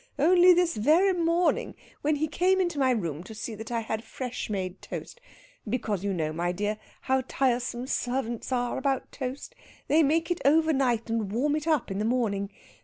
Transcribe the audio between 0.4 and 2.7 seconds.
this very morning, when he came